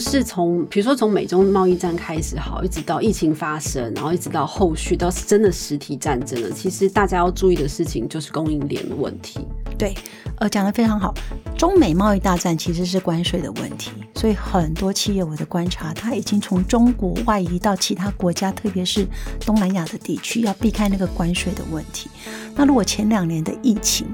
[0.00, 9.40] 是从比如说从美中贸易战开始好，一直到疫情发生，然后一直到后续到真的实体战争了，其实大家要注意的事情就是供应链的问题。
[9.78, 9.94] 对，
[10.36, 11.14] 呃，讲的非常好。
[11.56, 19.06] 中美贸易大战其实是关税的问题，所以很多企业我的观察，它已经从中国外移到其他国家，特别是
[19.44, 22.10] 东南亚的地区，要避开那个关税的问题。
[22.54, 24.06] 那如果前两年的疫情，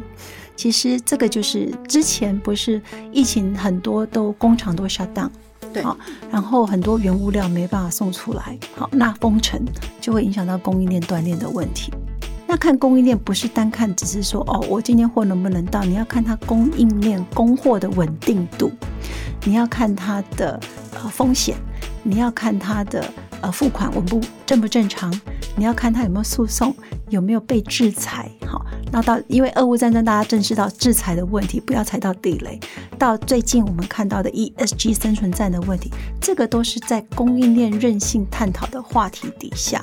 [0.55, 2.81] 其实这个就是之前不是
[3.13, 5.29] 疫情很多都工厂都 shut down，
[5.83, 5.85] 对，
[6.31, 9.61] 然后很多原物料没办法送出来，好，那封城
[10.01, 11.93] 就会影响到供应链断裂的问题。
[12.49, 15.83] 那看供应链不是单看，只是说哦，我今天货能不能到？
[15.83, 18.71] 你要看它供应链供货的稳定度，
[19.45, 20.59] 你要看它的
[20.95, 21.57] 呃风险，
[22.05, 23.05] 你要看它的
[23.41, 25.13] 呃付款稳不正不正常，
[25.57, 26.75] 你要看它有没有诉讼，
[27.09, 28.31] 有没有被制裁。
[29.03, 32.59] 到因为俄乌战争，大家正视到制裁的问题，不要踩到地雷。
[32.99, 39.81] 到最近我们看到的 ESG 生存战的问题，这个都是在供应链韧性探讨的话题底下。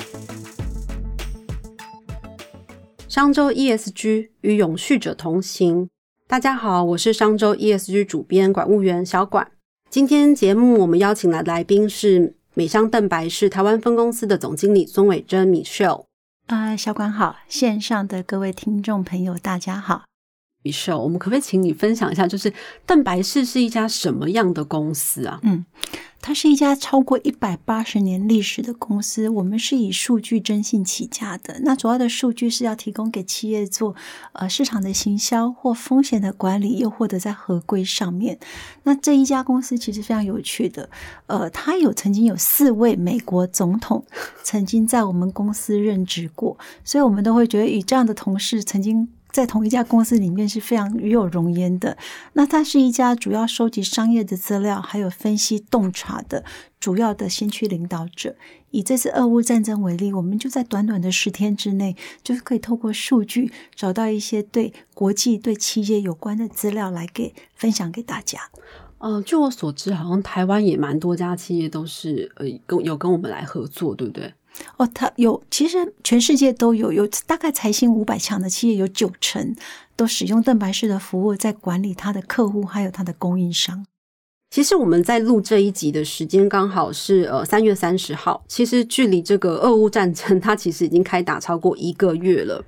[3.08, 5.88] 商周 ESG 与永续者同行。
[6.28, 9.52] 大家好，我是商周 ESG 主编管务员小管。
[9.90, 16.06] 今天节目我们邀请来的来宾是美商邓白氏台湾分公司的总经理孙伟珍 Michelle。
[16.48, 20.04] 啊，小管好，线上的各位听众朋友大家好。
[20.64, 22.52] Michelle，我们可不可以请你分享一下，就是
[22.86, 25.40] 邓白氏是一家什么样的公司啊？
[25.44, 25.66] 嗯。
[26.26, 31.60] 它是一家超过一百八十年历史的公司，我们是以数据征信起家的。
[31.64, 33.94] 那主要的数据是要提供给企业做
[34.32, 38.40] 呃市场的行销或风险的管理，又或者在合规上面。
[38.84, 40.90] 那这一家公司其实非常有趣的，
[41.28, 44.06] 呃，它有曾经有四位美国总统
[44.44, 49.10] 曾经在我们公司任职过，所以我们都会觉得与这样的同事曾经。
[49.34, 51.98] 在同一家公司里面是非常与有荣焉的。
[52.34, 56.46] 那它是一家主要收集商业的资料，还有分析洞察的
[56.80, 58.36] 主要的先驱领导者。
[58.70, 68.40] 以这次俄乌战争为例，我们就在短短的十天之内，就是可以透过数据找到一些对国际、对企业有关的资料来给分享给大家。
[69.00, 74.34] 嗯，据我所知，好像台湾也蛮多家企业都是呃跟有跟我们来合作，对不对？
[74.78, 79.56] 哦，它有，其实全世界都有，有大概财新五百强的企业有九成
[79.96, 83.86] 都使用邓白氏的服务，在管理他的客户还有他的供应商。
[84.52, 92.64] 其实我们在录这一集的时间刚好是呃三月三十号，其实距离这个俄乌战争它其实已经开打超过一个月了。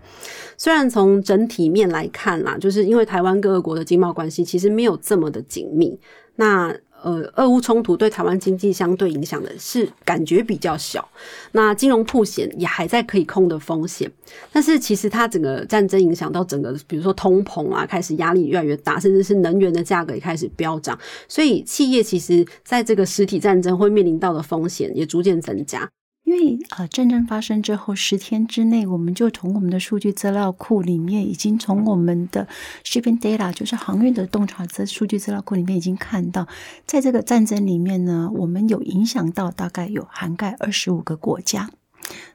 [0.58, 6.00] 虽然从整体面来看啦，就是因为台湾各个国的经贸关系其实没有这么的紧密，
[6.38, 6.76] 那。
[7.06, 11.08] 呃，俄乌冲突对台湾经济相对影响的是感觉比较小，
[11.52, 14.12] 那金融破险也还在可以控的风险，
[14.52, 25.88] 但是其实它整个战争影响到整个，比如说通膨啊，开始压力越来越大，甚至是能源的价格也开始飙涨，所以企业其实在这个实体战争会面临到的风险也逐渐增加。
[26.36, 32.46] 因为呃，战争发生之后十天之内，我们就从我们的数据资料库里面，已经从我们的
[32.84, 36.48] shipping data，就是航运的洞察资数据资料库里面，已经看到，
[36.86, 41.70] 在这个战争里面呢，我们有影响到大概有涵盖二十五个国家，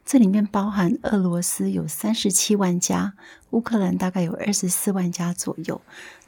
[0.07, 3.13] 这里面包含俄罗斯有三十七万家，
[3.51, 5.81] 乌克兰大概有二十四万家左右。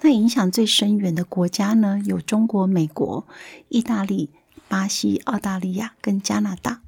[0.02, 3.26] 那影响最深远的国家呢，有中国、美国、
[3.68, 4.28] 意大利、
[4.68, 6.82] 巴西、澳大利亚跟加拿大。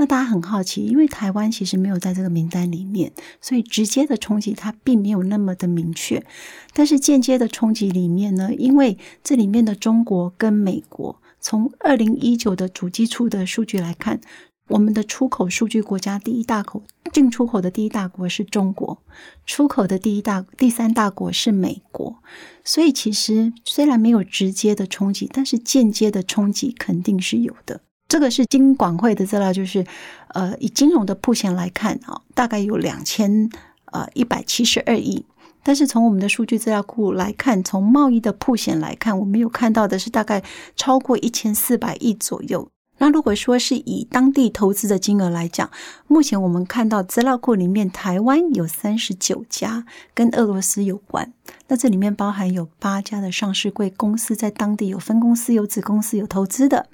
[0.00, 6.24] 那大家很好奇，因为台湾其实没有在这个名单里面，所以直接的冲击它并没有那么的明确。
[6.72, 14.20] 但是间接的冲击里面呢，因为这里面的中国跟美国，从二零一九的主机处的数据来看，
[14.68, 19.02] 我们的出口数据国家第一大口进出口的第一大国是中国，
[19.44, 22.22] 出口的第一大第三大国是美国。
[22.62, 27.80] 所以其实虽然没有直接的冲击，但是间接的冲击肯定是有的。
[28.08, 29.86] 这个是金管会的资料，就是
[30.28, 33.50] 呃，以金融的铺险来看啊，大概有两千
[33.92, 35.26] 呃一百七十二亿。
[35.62, 40.42] 但是从我们的数据资料库来看，从贸易的铺险来看，我们有看到的是大概
[40.74, 42.70] 超过一千四百亿左右。
[42.98, 45.70] 那如果说是以当地投资的金额来讲，
[46.06, 51.32] 目前我们看到资料库里面，台湾有三十九家跟俄罗斯有关。
[51.68, 56.88] 那这里面包含有八家的上市贵公司在当地有分公司、有子公司、有投资的。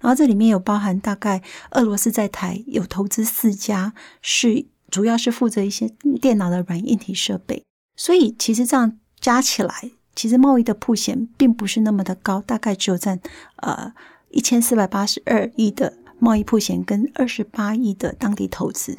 [0.00, 5.88] 然后这里面有包含大概俄罗斯在台有投资四家，是主要是负责一些
[6.20, 7.64] 电脑的软硬体设备。
[7.96, 13.18] 所以其实这样加起来，其实贸易的铺险并不是那么的高，大概只有占
[13.56, 13.94] 呃。
[14.30, 18.98] 一千四百八十二亿的贸易铺险跟二十八亿的当地投资，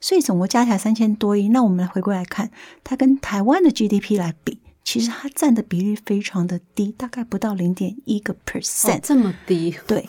[0.00, 1.48] 所以总共加起来三千多亿。
[1.48, 2.50] 那我们来回过来看，
[2.82, 9.74] 它跟台湾的 GDP 来比，其实它占的比例非常的低，大概不到零点一个 percent，这么低。
[9.86, 10.08] 对，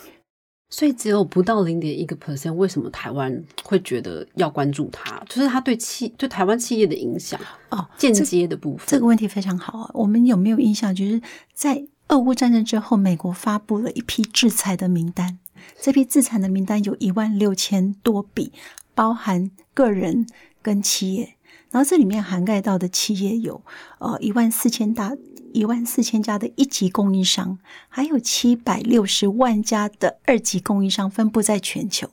[0.68, 5.22] 所以只有不到零点一个 percent，为什么台湾会觉得要关注它？
[5.28, 8.84] 就是它对企对台湾企业的影响哦，间接的部分。
[8.86, 10.94] 这个问题非常好啊，我们有没有印象？
[10.94, 11.20] 就是
[11.54, 15.38] 在俄乌战争之后，美国发布了一批制裁的名单，
[15.80, 18.52] 这批制裁的名单有一万六千多笔，
[18.94, 20.26] 包含个人
[20.62, 21.36] 跟企业，
[21.70, 23.62] 然后这里面涵盖到的企业有
[23.98, 25.16] 呃一万四千大。
[25.54, 27.58] 一万四千家的一级供应商，
[27.88, 32.06] 还有七百六十万家的二级供应商分布在全球。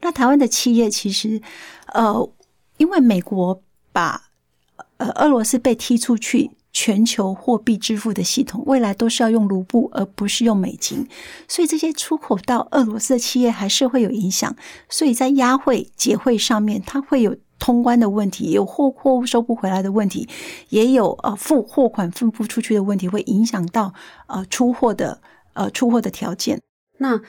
[0.00, 1.40] 那台湾的企业其实，
[1.94, 2.28] 呃，
[2.78, 3.62] 因为美国
[3.92, 4.30] 把
[4.96, 11.06] 呃俄罗斯被踢出去全球货币支付的系统，未来都是要用卢布而不是用美金，
[11.48, 14.54] 所以这些出口到俄罗斯的企业还是会有影响。
[14.88, 17.36] 所以在押汇结汇上面，它会有。
[17.62, 20.26] 通关的问题，有货货物收不回来的问题，
[20.70, 23.92] 也有呃付货款付不出去的问题，会影响到
[24.28, 25.20] 呃出货的
[25.52, 26.58] 呃出货的条件。
[26.96, 27.20] 那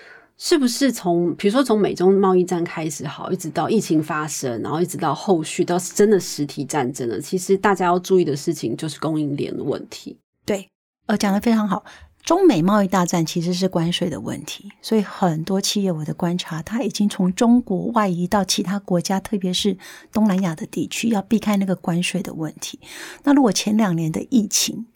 [0.43, 7.21] 是不是从比如说从美中贸易战开始好，一直到疫情发生，然后一直到后续到真的实体战争了？
[7.21, 10.17] 其实大家要注意的事情就是供应链的问题。
[10.43, 10.67] 对，
[11.05, 11.85] 呃，讲的非常好。
[12.25, 19.77] 中美贸易大战其实是关税的问题，所以很多企业我的观察，它已经从中国外移到其他国家，特别是
[20.11, 22.79] 东南亚的地区，要避开那个关税的问题。
[23.23, 24.87] 那如果前两年的疫情，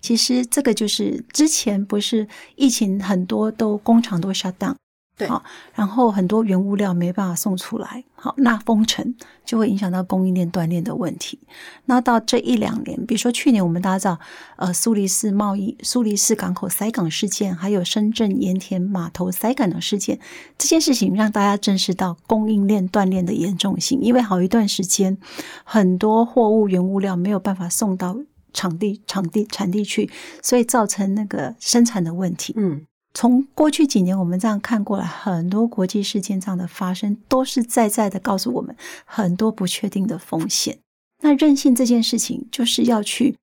[0.00, 4.74] 其实这个就是之前不是疫情很多都工厂都 shut down。
[5.16, 5.44] 对，好，
[5.74, 9.14] 然后很多原物料没办法送出来，好，那封城
[9.44, 11.38] 就会影响到供应链断裂的问题。
[11.84, 14.18] 那到这一两年，比如说去年我们大家知道，
[14.56, 20.18] 呃，苏黎世贸易、苏黎世港口塞港事件，还有深圳盐田码头塞港的事件，
[20.58, 24.00] 这件事情让大家正视到供应链断裂的严重性。
[24.00, 25.16] 因为好一段时间，
[25.62, 28.16] 很多货物原物料没有办法送到
[28.52, 30.10] 场地、场地、产地去，
[30.42, 32.52] 所以造成那个生产的问题。
[32.56, 32.84] 嗯。
[33.14, 40.78] 从过去几年，我们这样看过来，很多国际事件这样的发生，都是在在的告诉我们很多不确定的风险。
[41.22, 43.36] 那韧性这件事情，就是要去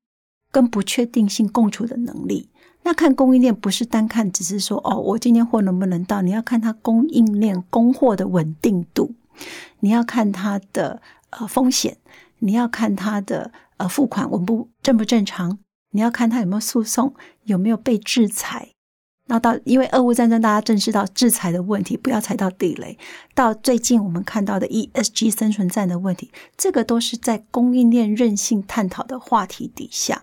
[0.51, 2.49] 跟不确定性共处的能力。
[2.83, 6.21] 那看供应链，不是单看，只是说哦，我今天货能不能到？
[6.21, 9.13] 你要看它供应链供货的稳定度，
[9.79, 11.97] 你要看它的呃风险，
[12.39, 15.59] 你要看它的呃付款稳不正不正常，
[15.91, 17.13] 你要看它有没有诉讼，
[17.43, 18.69] 有没有被制裁。
[19.31, 22.97] 那到因为俄乌战争，大家正视到制裁的问题，不要踩到地雷。
[23.33, 30.21] 到最近我们看到的 ESG 生存战的问题，这个都是在供应链韧性探讨的话题底下。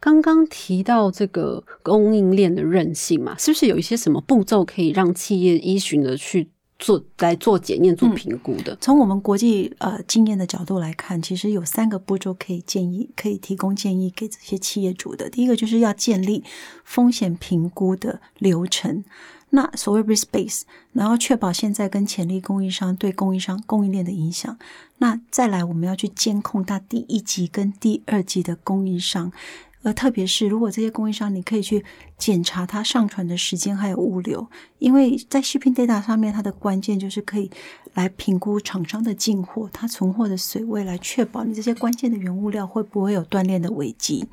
[0.00, 6.50] 刚刚提到这个供应链的韧性嘛，是不是有一些什么步骤可以让企业依循的去？
[6.78, 8.76] 做来做检验、做评估的。
[8.80, 15.28] 从我们国际呃经验的角度来看，其实有三个步骤可以建议、可以提供建议给这些企业主的。
[15.28, 16.44] 第一个就是要建立
[16.84, 19.04] 风险评估的流程，
[19.50, 24.56] 那所谓 risk base，然后确保现在跟潜力供应商对供应商供应链的影响。
[24.98, 29.32] 那再来，我们要去监控它第一级跟第二级的供应商。
[29.84, 31.84] 呃特别是，如果这些供应商，你可以去
[32.18, 34.46] 检查它上传的时间还有物流，
[34.78, 37.48] 因为在 shipping data 上面，它的关键就是可以
[37.94, 44.26] 来评估厂商的进货、它存货的水位，来确保你这些关键的原物料会不会有断链的危机。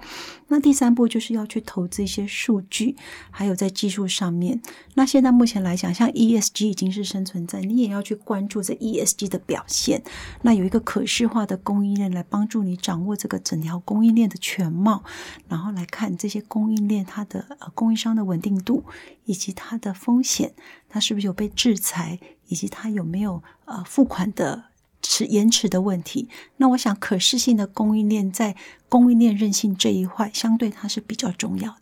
[0.48, 2.96] 那第三步就是要去投资一些数据，
[3.30, 4.60] 还有在技术上面。
[4.96, 10.02] 那现在目前来讲，像 ESG 已经是生存在，你也要去关注这 ESG 的表现。
[10.42, 15.04] 那有一个可视化的供应链来帮助你掌握这个整条供应链的全貌，
[15.48, 18.84] 然后来看这些供应链它的供应商的稳定度，
[19.26, 20.56] 以及它的风险，
[20.90, 24.64] 它是不是有被制裁，以及它有没有呃付款的。
[25.08, 26.28] 迟延迟的问题，
[26.58, 28.56] 那我想可视性的供应链在
[28.90, 31.78] 供应链韧性这一块，相对它是比较重要的。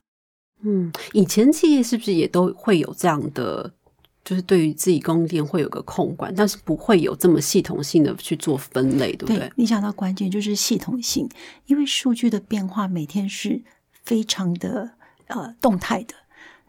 [0.64, 3.74] 嗯，以前企业是不是也都会有这样的，
[4.26, 9.50] 就是对于自己供应链会有个控管，但是不会有这么系统性的去做分类，对不对？
[9.56, 11.30] 你讲到关键就是系统性，
[11.68, 13.62] 因为数据的变化每天是
[14.04, 14.96] 非常的
[15.28, 16.16] 呃动态的。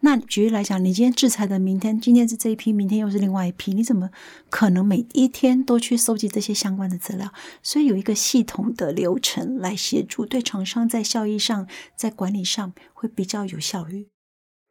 [0.01, 4.09] 那举例来讲，你今天制裁的，明天今天是这一批，明天又是另外一批，你怎么
[4.49, 7.33] 可能每一天都去收集这些相关的资料？
[7.63, 14.07] 所以有一个系统的流程来协助，对厂商在效益上、在管理上会比较有效率。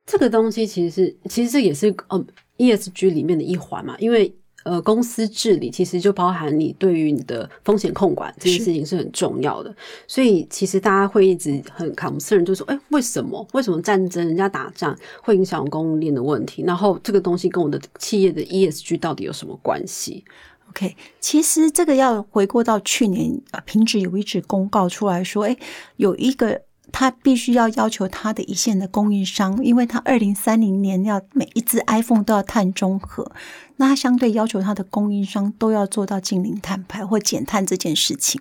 [0.07, 2.25] 这个东西其实是，其实这也是呃
[2.59, 4.37] ESG 里面的一环嘛，因为。
[4.65, 9.75] 呃，公司治理其实就包含你对于你的风险控管这件事情是很重要的，
[10.09, 13.47] 所以其实大家会一直很 concern，就说，哎，为什么？
[13.53, 16.63] 为什么战争、人家打仗会影响供应链的问题？
[16.67, 20.25] 然后这个东西跟我的企业的 ESG 到底有什么关系
[20.71, 25.57] ？OK，其实这个要回过到去年，呃，平指有一纸公告出来说，哎，
[25.97, 26.63] 有一个。
[26.97, 33.33] 他必须要要求他的一线的供应商，因为他二零三零年要每一只 iPhone 都要碳中和，
[33.79, 38.41] 那他相对要求他的供应商都要做到近零碳排或减碳这件事情。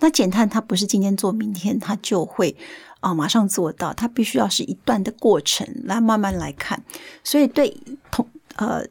[0.00, 2.54] 那减碳它不是今天做，明天它就会
[3.00, 6.82] 啊马上做到，它必须要是一段的过程来慢慢来看。
[7.24, 7.74] 所以对
[8.10, 8.84] 同呃。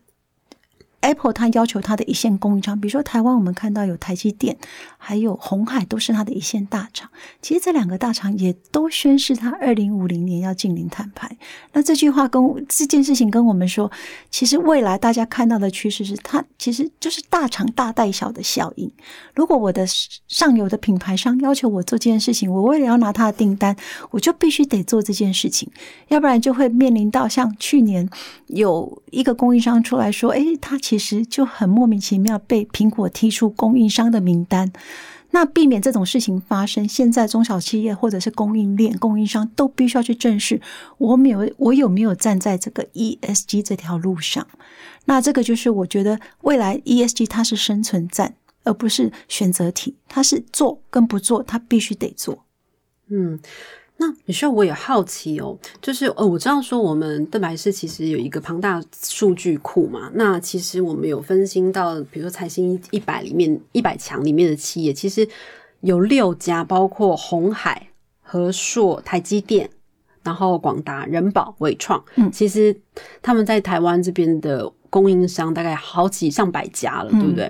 [1.06, 4.58] Apple 它要求它的一线供应商，比如说台湾，我们看到有台积电，
[4.98, 7.10] 还有红海，都是它的一线大厂。
[7.42, 11.38] 其实这两个大厂也都宣示它二零五零年要进零碳排。
[11.74, 13.92] 那这句话跟这件事情跟我们说，
[14.32, 18.92] 其实未来大家看到的趋势是，它其实就是大厂大带小的效应。
[19.36, 19.86] 如果我的
[20.28, 23.76] 上游的品牌商要求我做这件事情，我为了要拿他的订单，
[24.10, 25.70] 我就必须得做这件事情，
[26.08, 28.10] 要不然就会面临到像去年
[28.48, 34.72] 有一个供应商出来说，哎，他其其实就很莫名其妙被苹果踢出供应商的名单。
[35.32, 40.62] 那避免这种事情发生，现在中小企业或者是供应链供应商都必须要去正视，
[40.98, 44.48] 我没有我有没有站在这个 ESG 这条路上？
[45.04, 52.46] 那这个就是我觉得未来 ESG 它是生存战，而不是选择题，它是做跟不做，它必须得做。
[53.10, 53.38] 嗯。
[53.98, 60.12] 那你说我也好奇哦，就是呃，我知道说我们邓白氏其实有一个庞大数据库嘛。
[60.16, 65.25] 那其实我们有分析到，比如说财新一百里面一百强里面的企业，其实
[65.80, 67.88] 有六家，包括红海、
[68.22, 69.70] 和硕、台积电，
[70.24, 72.04] 然后广达、人保、伟创。
[72.16, 72.75] 嗯，其实
[73.22, 77.50] 他们在台湾这边的供应商大概好几上百家了，对不对？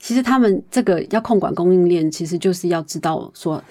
[0.00, 3.62] 其实他们这个要控管供应链，其实就是要知道说。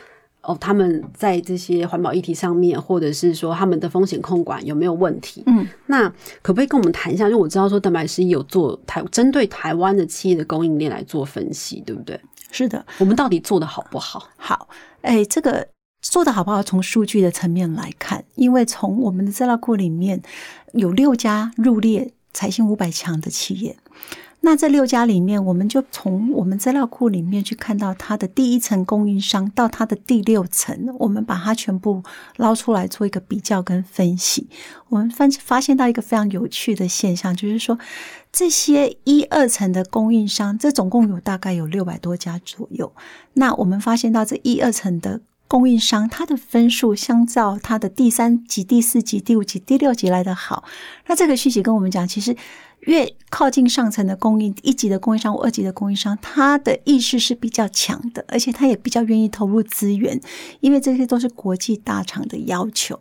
[0.43, 5.43] 哦，他们在这些环保议题上面，或者是说他们的风险控管有没有问题？
[5.45, 6.09] 嗯，那
[6.41, 7.25] 可不可以跟我们谈一下？
[7.25, 12.19] 因为我知道说蛋白师有做台针对台湾的企业的供应链来做分析，对不对？
[12.51, 14.27] 是的，我们到底做的好不好？
[14.35, 14.67] 好，
[15.01, 15.67] 哎，这个
[16.01, 16.63] 做的好不好？
[16.63, 20.21] 从数据的层面来看，因为从我们的资料库里面
[20.73, 23.77] 有六家入列财新五百强的企业。
[24.43, 32.01] 那这六家里面，我们就从我们资料库里面去看到它的第一层供应商到它的第六层，我们把它全部
[32.37, 34.49] 捞出来做一个比较跟分析。
[34.89, 37.77] 我们发发现到一个非常有趣的现象，就是说
[38.31, 42.91] 这些一二层的供应商，这总共有大概有六百多家左右。
[43.33, 45.21] 那我们发现到这一二层的
[45.51, 50.63] 供应商，它的分数相较它的第三级、第四级、第五级、第六级来的好。
[51.07, 52.37] 那这个讯息跟我们讲，其实。
[52.85, 60.19] 越靠近上层的供应一级的供应商或二级的供应商，他的意识是比较强的，而且他也比较愿意投入资源，
[60.61, 62.99] 因为这些都是国际大厂的要求。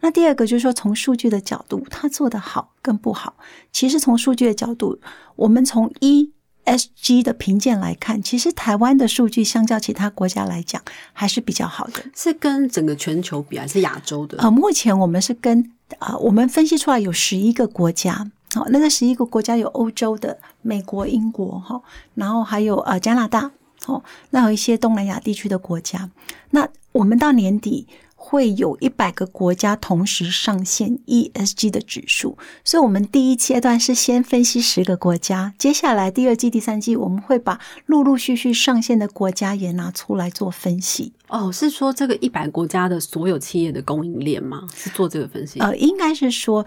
[0.00, 3.36] 那第二个就是说，从数据的角度，他做的好跟不好，
[3.70, 4.98] 其实从数据的角度，
[5.36, 6.32] 我们从一
[6.64, 10.80] ESG 的评鉴来看，其实台湾的数据相较其他国家来讲
[11.12, 12.04] 还是比较好的。
[12.14, 14.38] 是跟整个全球比，还是亚洲的？
[14.38, 18.30] 呃，目前我们是跟啊，我们分析出来有十一个国家。
[18.54, 21.80] 好，那个十一个国家有欧洲的、美国、英国，哈，
[22.14, 23.50] 然后还有呃加拿大，
[23.86, 26.10] 哦，那有一些东南亚地区的国家。
[26.50, 27.88] 那我们到年底
[28.24, 41.12] 会有一百个国家同时上线 ESG 的指数，所以我们第一阶段是先分析十个国家，接下来第二季、第三季我们会把陆陆续续上线的国家也拿出来做分析。
[41.28, 44.66] 哦，是说这个一百国家的所有企业的供应链吗？
[44.74, 45.58] 是做这个分析？
[45.58, 46.64] 呃，应该是说。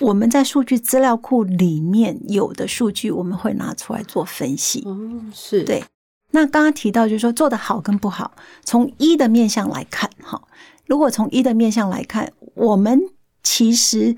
[0.00, 4.82] 我们在数据资料库里面有的数据，我们会拿出来做分析。
[4.84, 5.84] 嗯，是对。
[6.32, 8.32] 那刚刚提到，就是说做的好跟不好，
[8.64, 10.42] 从一的面向来看，哈，
[10.86, 13.00] 如果从一的面向来看，我们
[13.42, 14.16] 其实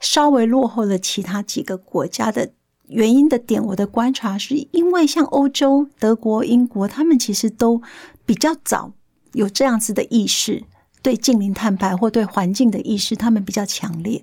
[0.00, 2.50] 稍微落后了其他几个国家的
[2.88, 7.82] 原因的点，我的观察是因为像欧洲、德国、英国，他们其实都
[8.24, 8.92] 比较早
[9.32, 10.64] 有这样子的意识。
[11.00, 14.22] 对近邻碳排或对环境的意识，他们比较强烈。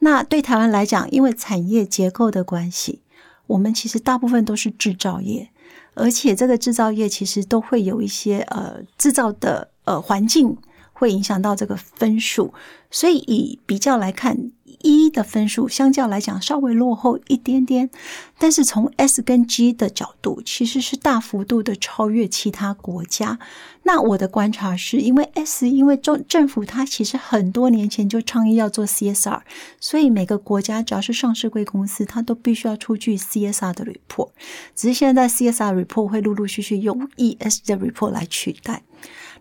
[0.00, 3.00] 那对台湾来讲，因为产业结构的关系，
[3.46, 5.48] 我们其实大部分都是制造业，
[5.94, 10.54] 而且这个制造业其实都会有一些呃制造的呃环境
[11.00, 12.52] 会影响到这个分数，
[12.90, 14.52] 所以以比较来看。
[14.82, 17.90] 一的分数相较来讲稍微落后一点点，
[18.38, 23.38] 但是从 S 跟 G 的角度，其实是大幅度的超越其他国家。
[23.82, 29.42] 那我的观察是因为 S，因为政政府它其实很多年前就倡议要做 CSR，
[29.78, 34.30] 所以每个国家只要是上市贵公司，它都必须要出具 CSR 的 report。
[34.74, 38.82] 只是现在 CSR report 会陆陆续续用 ES 的 report 来取代。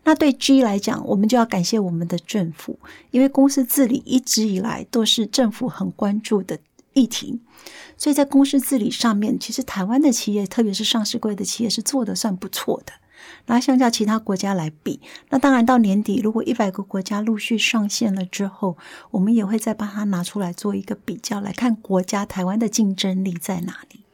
[0.03, 2.79] 那对 G 来讲，我们就要感谢我们的政府，
[3.11, 6.57] 因为公司治理一直以来都是政府很关注的
[6.93, 7.39] 议题，
[7.97, 12.93] 所以在公司治理上面，其实台湾的企业，特别是上市柜的企业，是做的算不错的。
[13.45, 18.77] 然后相较其他国家来比，那当然到年底，如果一百个国家陆续上线了之后，
[19.11, 24.05] 我们也会再把它拿出来做一个比较，来看国家台湾的竞争力在哪里。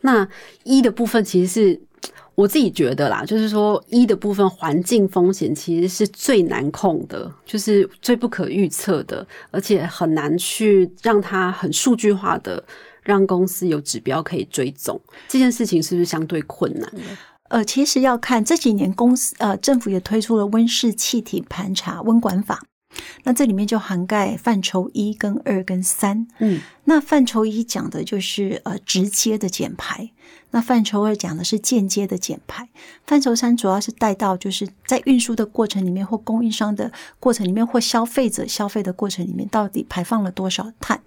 [0.00, 0.28] 那
[0.64, 1.82] 一的部分其实是
[2.34, 12.62] 我自己觉得啦，就是说一的部分环境风险其实是最难控的，就是最不可预测的，而且很难去让它很数据化的
[13.02, 15.00] 让公司有指标可以追踪。
[15.26, 16.92] 这件事情是不是相对困难？
[17.48, 22.62] 呃，其实要看这几年公司呃政府也推出了温室气体盘查温管法。
[23.24, 26.26] 那这里面就涵盖范畴一、跟二、跟三。
[26.38, 30.10] 嗯，那范畴一讲的就是呃直接的减排，
[30.50, 32.68] 那范畴二讲的是间接的减排，
[33.06, 41.00] 范畴三主要是带到就是在运输的过程里面，或供应商的过程里面，或消费者消费的过程里面，到底排放了多少碳？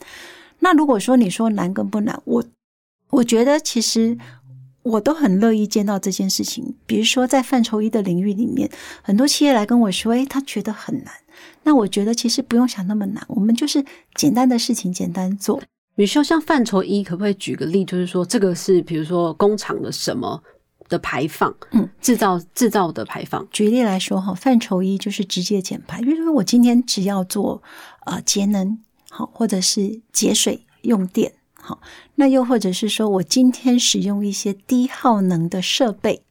[0.60, 2.43] 那如果说你说难跟不难，我
[3.10, 4.17] 我觉得其实。
[4.83, 6.75] 我都很乐意见到这件事情。
[6.85, 8.69] 比如说，在范畴一的领域里面，
[9.01, 11.13] 很多企业来跟我说：“诶，他觉得很难。”
[11.63, 13.83] 那我觉得其实不用想那么难，我们就是
[14.15, 15.61] 简单的事情简单做。
[15.95, 17.85] 比如说，像范畴一，可不可以举个例？
[17.85, 20.41] 就是说，这个是比如说工厂的什么
[20.89, 21.55] 的排放？
[21.71, 23.47] 嗯，制造制造的排放。
[23.51, 26.01] 举例来说，哈，范畴一就是直接减排。
[26.01, 27.61] 比如说，我今天只要做
[28.05, 31.33] 呃节能，好，或者是节水用电。
[31.62, 31.80] 好，
[32.15, 36.24] 那又或者是说我今天使用一些低耗能的设备，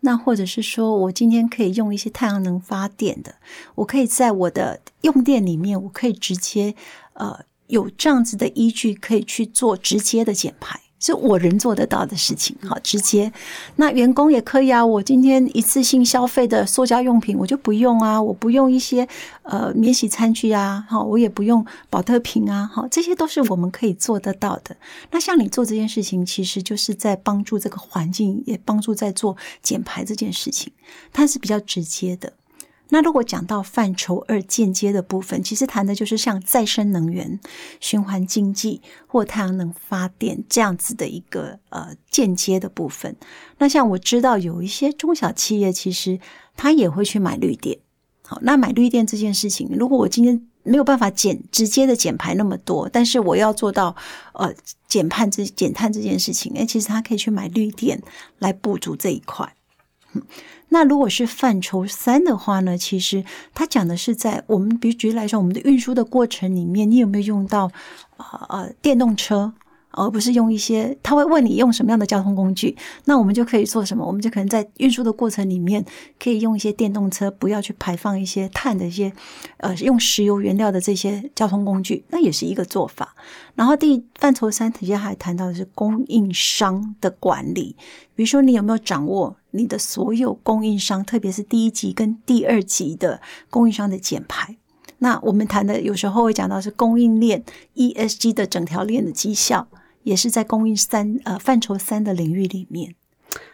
[0.00, 3.36] 那或者是说我今天可以用一些太阳能发电的，
[3.76, 6.74] 我可以在我的用电里面，我可以直接
[7.14, 10.80] 呃有这样子的依据，可以去做直接的减排。
[11.04, 13.30] 是我人做得到的事情，好直接。
[13.76, 14.84] 那员工也可以啊。
[14.84, 18.20] 我今天一次性消费的塑胶用品，我就不用啊。
[18.20, 19.06] 我不用一些
[19.42, 24.74] 呃免洗餐具啊，好，我也不用保特瓶啊，好，这些都是我们可以做得到的。
[25.10, 30.72] 那像你做这件事情，其实就是在帮助这个环境，也帮助在做减排这件事情，
[31.12, 32.32] 它是比较直接的。
[32.90, 37.40] 那如果讲到范畴二间接的部分，其实谈的就是像再生能源、
[37.80, 43.16] 循环经济或太阳能发电这样子的一个呃间接的部分。
[43.58, 46.20] 那像我知道有一些中小企业，其实
[46.56, 47.78] 他也会去买绿电。
[48.22, 53.94] 好，那买绿电这件事情，如果我今天没有办法减直接的减排那么多，但是我要做到
[54.32, 54.54] 呃
[54.86, 58.02] 减碳这减碳这件事情，哎，其实他可以去买绿电
[58.38, 59.54] 来补足这一块。
[60.70, 62.76] 那如果是范畴三的话呢？
[62.76, 63.24] 其实
[63.54, 67.70] 它讲的是在我们，比如举例来说，我们的运输的过程里面，你有没有用到
[68.16, 69.52] 啊呃电动车？
[69.96, 74.04] 而不是用一些，他会问你用什么样的交通工具，那我们就可以做什么？
[74.04, 75.84] 我们就可能在运输的过程里面，
[76.18, 79.12] 可以用一些电动车，不要去排放一些碳的一些，
[79.58, 83.14] 呃，用石油原料的这些交通工具，那也是一个做法。
[83.54, 87.76] 然后第范畴三，底下还谈到的是供应商的管理，
[88.14, 94.56] 比如说你有没有掌握你的所有供应商，特别是第一级跟第二级的供应商的减排。
[94.98, 99.68] 那我们谈的有时候会讲到是供应链 ESG 的整条链的绩效。
[100.04, 102.94] 也是在供应三呃范畴三的领域里面，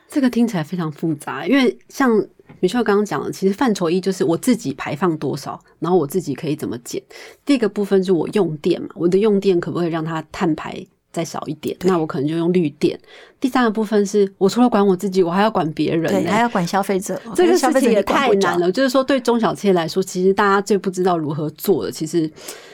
[0.08, 2.10] 这个听起来非常复杂，因为像
[2.58, 7.02] 米秀刚刚讲的，其实范畴一就是我自己排放多少，然后我自己可以怎么减。
[7.44, 11.76] 第一个部分是我用电嘛，我的用电可不可以让它碳排再少一点？
[11.80, 12.98] 那我可能就用绿电。
[13.38, 17.18] 第三个部分是我除了管我自己，我还要管别人，对，还要管消费者。
[17.34, 18.70] 这个事情也太难了。
[18.70, 22.30] 就是说，对中小企业来说，其实大家最不知道如何做的，其实。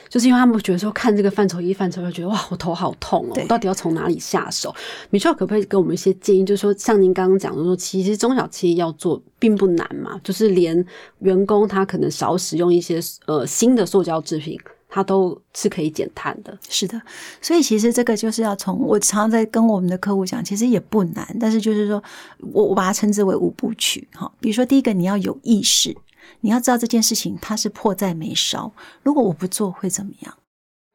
[0.09, 4.73] 就是因为他们觉得说看这个范畴一范畴二，觉得哇，我头好痛哦，我到底要从哪里下手？
[5.09, 6.45] 米少可不可以给我们一些建议？
[6.45, 10.83] 就是说，像您刚刚讲的说，其实中小企业要做并不难嘛，就是连
[11.19, 14.57] 员工他可能少使用一些呃新的塑胶制品，
[14.97, 16.57] 它都是可以减碳的。
[16.67, 16.99] 是的，
[17.39, 22.03] 所以其实这个就是要从我常常在跟我们的客户讲，其实也不难，但是就是说
[22.39, 24.31] 我我把它称之为五部曲哈。
[24.39, 25.95] 比如说第一个，你要有意识。
[26.41, 28.71] 你要知道这件事情它是迫在眉梢，
[29.03, 30.37] 如果我不做会怎么样？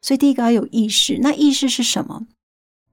[0.02, 1.18] 所以第一个要有意识。
[1.22, 2.26] 那意识是什么？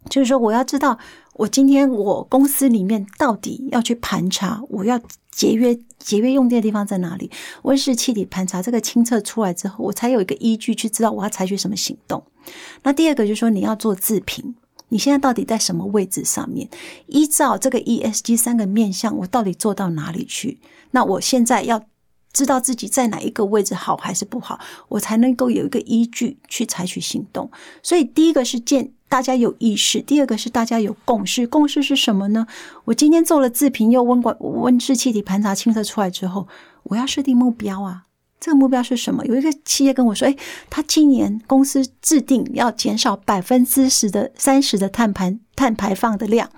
[0.10, 0.98] 就是说我要知道，
[1.39, 4.99] 我今天我公司里面到底要去盘查，我要
[5.32, 7.32] 节约节约用电的地方在哪里？
[7.62, 12.21] 温室气体盘查这个清测出来之后，我才有一个依据去知道我要采取什么行动。
[12.84, 14.54] 那第二个就是说你要做自评，
[14.89, 16.67] 你现在到底在什么位置上面？
[17.08, 20.60] 依照这个 ESG 三个面向，我到底做到哪里去？
[20.91, 21.82] 那我现在要。
[22.32, 27.49] 知道自己在哪一个位置好还是不好，我才能够有一个依据去采取行动。
[27.82, 31.48] 所以第一个是见大家有意识，第二个是大家有共识。
[31.48, 32.45] 共识是什么呢？
[32.86, 36.48] 我今天做了自评又温管温室气体盘查清测出来之后，
[36.84, 38.04] 我要设定目标啊。
[38.39, 39.26] 这个目标是什么？
[39.26, 40.36] 有一个企业跟我说：“哎，
[40.69, 46.50] 他今年公司制定要减少百分之十的三十的碳排碳排放的量。”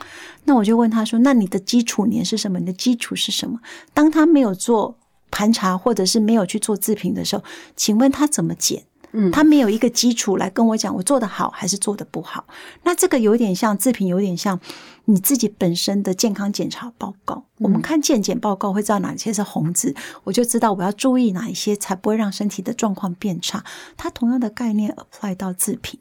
[0.45, 2.59] 那我就问他说：“那你的基础年是什么？
[2.59, 3.59] 你的基础是什么？”
[3.95, 4.99] 当他没有做
[5.31, 7.43] 盘查或者是没有去做自评的时候，
[7.75, 8.83] 请问他怎么减？
[9.13, 12.45] 嗯，他没有一个基础来跟我讲我做的好还是做的不好。
[12.83, 14.59] 那这个有点像自评，有点像。
[15.05, 23.65] 你自己本身的健康检查报告，我们看健检报告会知道哪些是红字，我就知道我要注意哪一些，才不会让身体的状况变差。
[23.97, 25.99] 它同样的概念 apply 到自评，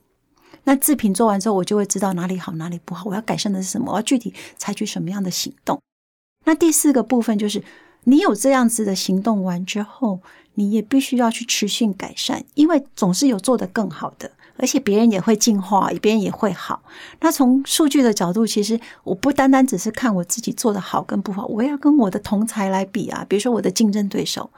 [0.65, 5.81] 那自评做完之后，我就会知道哪里好，哪里不好，我要改善的是什么，我要具体采取什么样的行动。
[6.45, 7.65] 那第四个部分就是，
[8.05, 10.21] 你有这样子的行动完之后，
[10.55, 14.31] 你也必须要去持续改善，因为总是有做得更好的。
[14.57, 16.83] 而且别人也会进化，别人也会好。
[17.21, 23.25] 那从数据的角度，其实我不单单只是看我自己做的好跟不好，我要跟我的同才来比啊。
[23.27, 24.51] 比如说我的竞争对手，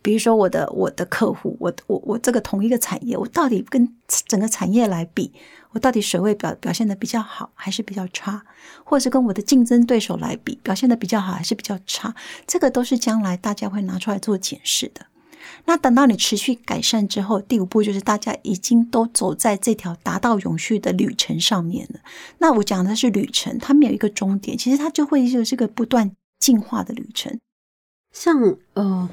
[0.00, 3.86] 比如说我的我的客户，我我我这个同一个产业，我到底跟
[4.26, 5.30] 整个产业来比，
[5.72, 8.44] 我到底水位表表现的比较好还是比较差，
[8.84, 12.14] 或者是跟我的竞争对手来比，表现的比较好还是比较差，
[12.46, 15.06] 这个都是将来大家会拿出来做检视的。
[15.64, 22.00] 那等到你持续改善之后，第五步就是大家已经都走在这条达到永续的旅程上面了。
[22.38, 27.38] 那我讲的是旅程，它没有一个终点，其实它就会就是个不断进化的旅程。
[28.12, 29.08] 像呃，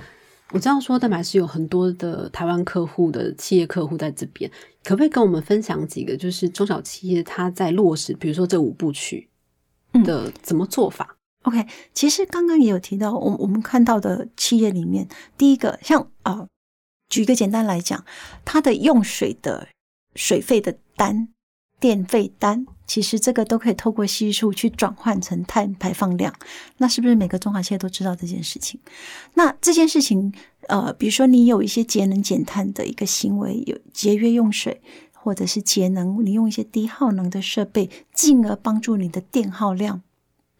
[0.51, 4.49] 我知道说蛋白是有很多的台湾客户的企业客户在这边，
[4.83, 9.29] 可不可以跟我们分享几个就是中小企业它在落实，比如说这五部曲
[10.05, 15.07] 的怎么做法？OK，其实刚刚也有提到，我我们看到的企业里面，
[15.37, 16.47] 第一个像啊，
[17.09, 18.05] 举一个简单来讲，
[18.45, 19.67] 它的用水的
[20.15, 21.27] 水费的单、
[21.79, 26.33] 电费单，其实这个都可以透过系数去转换成碳排放量。
[26.77, 28.79] 那是不是每个中华企业都知道这件事情？
[29.35, 30.33] 那这件事情，
[30.67, 34.81] 呃，比如说你有一些节能减碳的一个行为，有节约用水，
[35.13, 40.01] 或者是节能，你用一些低耗能的设备，进而帮助你的电耗量。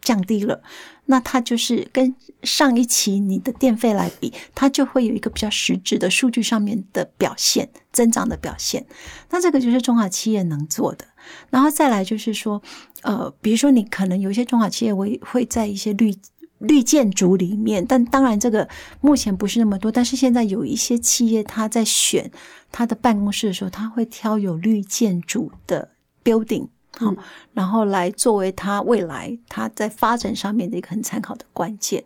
[0.08, 0.64] 降低了，
[1.08, 8.86] 那它就是跟上一期你的电费来比，它就会有一个比较实质的数据上面的表现，增长的表现。
[9.30, 11.04] 那这个就是中小企业能做的。
[11.50, 12.62] 然后再来就是说，
[13.02, 16.16] 呃，比如说你可能有一些中小企业会会在一些绿
[16.60, 18.66] 绿建筑里面，但当然这个
[19.02, 19.92] 目前不是那么多。
[19.92, 22.32] 但是现在有一些企业，他在选
[22.72, 25.90] 他的办公室的时候，他会挑有绿建筑的
[26.24, 26.70] building。
[27.00, 27.14] 好，
[27.54, 32.04] 然后来作为他未来他在发展上面的一个很参考的关键。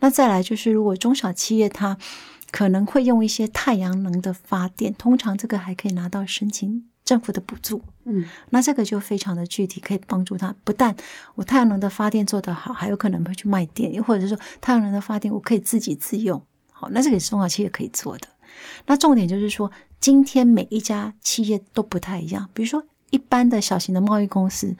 [0.00, 1.96] 那再来就是，如果中小企业它
[2.50, 7.82] 可能会用一些太阳能的发电，通常这个还可以拿到申请政府的补助。
[8.04, 10.54] 嗯，那这个就非常的具体，可以帮助他。
[10.62, 10.94] 不但
[11.36, 16.40] 我太阳能的发电做得好，还有可能会去卖电，又或者是说太阳能的发电我可以自己自用。
[16.70, 18.28] 好，那这个是中小企业可以做的。
[18.86, 22.84] 那重点就是说，今天每一家企业都不太一样，比如说。
[23.14, 24.74] 一般的小型的贸易公司，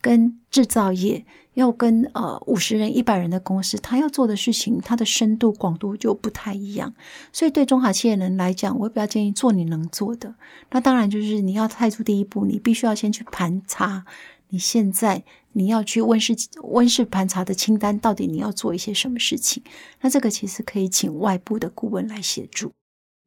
[0.00, 1.24] 跟制造业，
[1.54, 6.94] 要跟呃五十人、一百人的公司，他要做的事情，它的深度广度就不太一样。
[7.32, 10.36] 所以对中华企业人来讲，我比较建议做你能做的。
[10.70, 14.04] 那当然就是你要踏出第一步，你必须要先去盘查。
[14.50, 15.24] 你现在
[15.54, 19.60] 你要去温室温室盘查的清单，到底你要做一些什么事情？
[20.00, 22.70] 那这个其实可以请外部的顾问来协助。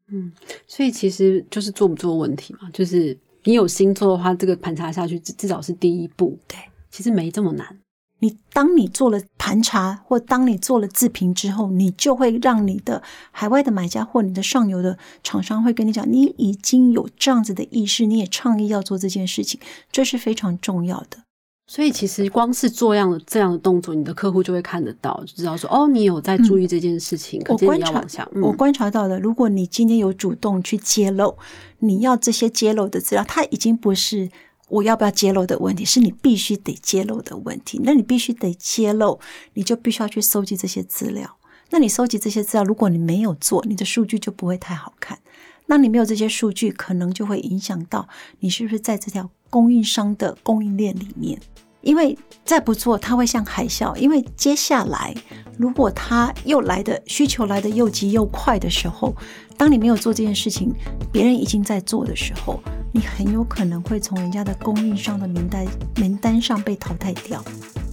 [0.07, 0.31] 嗯，
[0.65, 3.17] 所以其实就是做不做问题嘛，就是。
[3.43, 6.37] 你有心做的话，这个盘查下去至至少是第一步。
[6.47, 6.57] 对，
[6.89, 7.77] 其实没这么难。
[8.19, 19.59] 你当你做了盘查，或当你做了自评之后，你就会让你的海外的买家或你的上游的厂商会跟你讲，你已经有这样子的意识，你也倡议要做这件事情，
[19.91, 21.23] 这是非常重要的。
[21.65, 27.41] 所以其实光是做样的这样的动作，你的客户就会看得到，就知道说哦，你有在注意这件事情。
[27.47, 31.37] 我观察，我观察到的，如果你今天有主动去揭露，
[31.79, 34.29] 你要这些揭露的资料，它已经不是
[34.67, 37.79] 我要不要揭露的问题，是你必须得揭露的问题。
[37.83, 39.19] 那你必须得揭露，
[39.53, 41.37] 你就必须要去收集这些资料。
[41.69, 45.17] 那你收集这些资料，如果你没有做，你的数据就不会太好看。
[45.67, 48.09] 那你没有这些数据，可能就会影响到
[48.41, 51.39] 你是不是在这条供应商的供应链里面。
[51.83, 53.95] 因为再不做，它会像海啸。
[53.95, 55.13] 因为接下来，
[55.57, 59.13] 如果它又来的需求来的又急又快的时候，
[59.55, 60.73] 当你没有做这件事情，
[61.11, 62.59] 别人已经在做的时候，
[62.91, 65.65] 你很有可能会从人家的供应商的名单
[65.97, 67.43] 名单上被淘汰掉。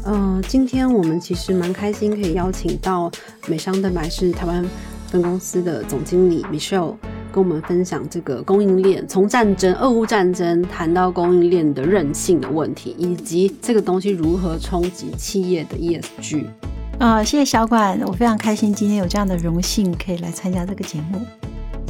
[0.07, 3.11] 嗯，今天我们其实蛮开心，可以邀请到
[3.46, 4.64] 美商蛋白是台湾
[5.09, 6.96] 分公司的总经理 Michelle。
[7.33, 16.45] 跟我们分享这个供应链，从战争、俄乌战争谈到供应链的韧性的问题，以及这个东西如何冲击企业的 ESG。
[16.99, 21.21] 啊，谢谢小管，我非常开心今天有这样的荣幸可以来参加这个节目。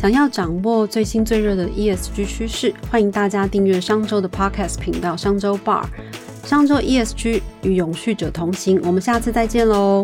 [0.01, 5.85] 想要掌握最新最热的 ESG 趋势，欢迎大家订阅商周的 Podcast 频道商周 Bar。
[6.45, 10.03] 商周 ESG 与永续者同行，我们下次再见喽。